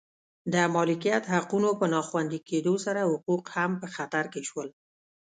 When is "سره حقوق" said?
2.85-3.43